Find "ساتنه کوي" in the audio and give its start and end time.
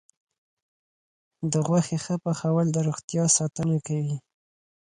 3.37-4.15